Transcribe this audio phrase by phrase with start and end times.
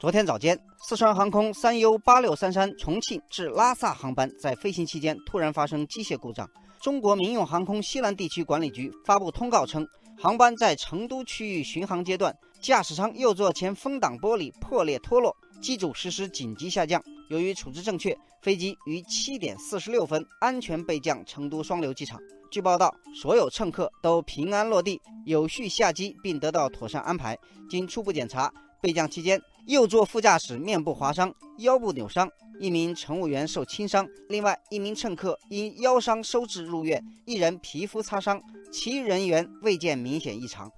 [0.00, 6.48] 昨天早间，四川航空三 U 八六三三重庆至拉萨航班在飞行期间突然发生机械故障。
[6.80, 9.86] 中国民用航空西南地区管理局发布通告称，
[10.18, 16.98] 航班在成都区域巡航阶段，驾驶舱右座前风挡玻璃破裂脱落，机组实施紧急下降。
[17.28, 22.18] 由于处置正确，飞机于七点四十六分安全备降成都双流机场。
[22.50, 27.36] 据报道，所有乘客都平安落地，有序下机，并得到妥善安排。
[27.68, 28.50] 经初步检查。
[28.80, 34.08] 备降期间，右座副驾驶面部划伤、腰部扭伤，一名乘务员受轻伤。
[34.28, 38.40] 另外一名乘客因腰伤收治入院，一人皮肤擦伤，
[38.72, 40.70] 其余人员未见明显异常。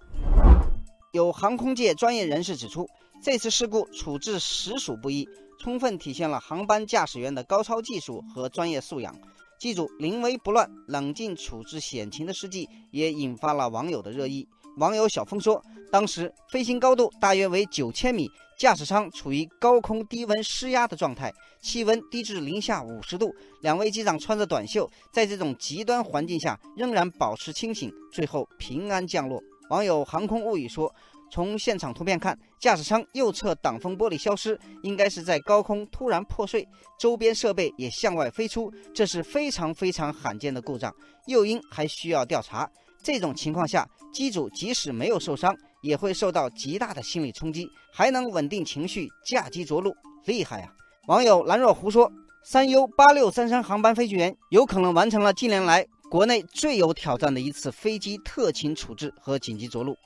[1.12, 2.88] 有航空界专业人士指出，
[3.23, 5.29] 这次事故处置实属不易，
[5.60, 9.15] 充分体现了航班驾驶员的高超技术和专业素养。
[9.59, 14.48] 机组临危不乱、冷静处置险情的事迹，也引发了网友的热议。
[14.79, 18.27] 网友小峰说，当时飞行高度大约为九千米，
[18.59, 21.30] 驾驶舱处于高空低温失压的状态，
[21.61, 23.35] 气温低至零下五十度。
[23.61, 29.43] 两位机长穿着短袖，在这种极端环境下仍然保持清醒，最后平安降落。
[29.69, 30.91] 网友航空物语说，
[31.30, 36.66] 从现场图片看，驾驶舱右侧挡风玻璃消失，应该是在高空突然破碎，
[36.99, 40.95] 周边设备也向外飞出，这是非常非常罕见的故障，
[41.27, 42.66] 诱因还需要调查。
[43.02, 49.93] 这种情况下，机主即使没有受伤，也会受到极大的心理冲击，还能稳定情绪，驾机着陆，
[50.27, 50.68] 厉害啊！
[51.09, 52.13] 网友兰若湖说
[52.45, 59.96] ：“三 U 八六三三航班飞行员有可能完成了近年来国内最有挑战的一次飞机特勤处置和紧急着陆。”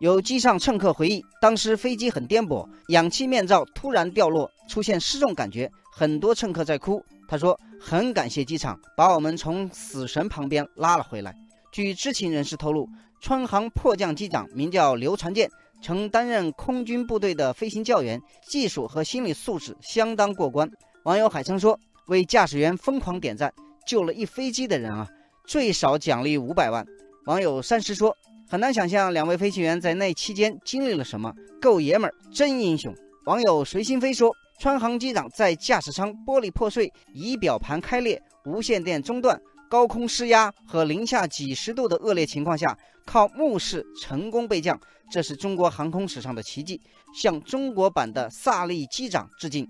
[0.00, 7.02] 有机上乘客回忆，当时飞机很颠簸，氧气面罩突然掉落，出现失重感觉，很多乘客在哭。
[7.26, 11.34] 他说：“很感谢机场把我们从死神旁边拉了回来。”
[11.70, 12.88] 据知情人士透露，
[13.20, 15.50] 川航迫降机长名叫刘传健，
[15.82, 20.68] 曾担任空军部队的飞行教员，技术和心理素质相当过关。
[21.04, 23.52] 网友海称说：“为驾驶员疯狂点赞，
[23.86, 25.08] 救了一飞机的人啊！
[25.46, 26.84] 最少奖励五百万。”
[27.26, 28.16] 网友三十说
[28.48, 32.94] ：“很难想象两位飞行员在那期间经历了什么，够爷们儿，真英雄。”
[33.26, 44.80] 网友随心飞说：“川航机长在驾驶舱玻璃破碎、仪表盘开裂、无线电中断。”高空施压和零下几十度的恶劣情况下，靠目视成功备降，
[45.10, 46.80] 这是中国航空史上的奇迹，
[47.14, 49.66] 向中国版的萨利机长致敬。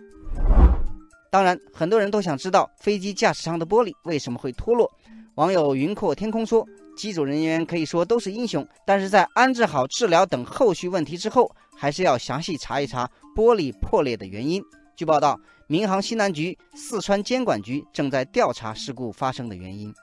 [1.31, 4.91] 当然，很多人都想知道飞机驾驶舱的玻璃为什么会脱落。
[5.35, 6.65] 网友云阔天空说，
[6.97, 14.63] 机组人员可以说都是英雄，但是在安置好治疗等后续问题之后，还是要详细查一查玻璃破裂的原因。
[14.97, 15.39] 据报道，
[15.71, 19.95] 民航西南局、四川监管局正在调查事故发生的原因。